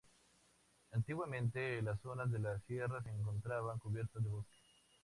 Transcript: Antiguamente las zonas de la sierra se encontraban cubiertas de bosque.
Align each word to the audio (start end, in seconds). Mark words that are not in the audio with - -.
Antiguamente 0.93 1.79
las 1.83 1.99
zonas 1.99 2.31
de 2.31 2.39
la 2.39 2.59
sierra 2.61 3.03
se 3.03 3.11
encontraban 3.11 3.77
cubiertas 3.77 4.23
de 4.23 4.29
bosque. 4.31 4.57